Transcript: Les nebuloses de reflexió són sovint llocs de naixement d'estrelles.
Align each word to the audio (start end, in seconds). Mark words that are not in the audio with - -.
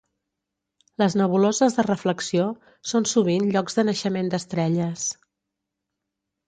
Les 1.01 1.15
nebuloses 1.21 1.77
de 1.79 1.85
reflexió 1.89 2.47
són 2.93 3.07
sovint 3.15 3.47
llocs 3.53 3.81
de 3.81 3.87
naixement 3.93 4.35
d'estrelles. 4.35 5.07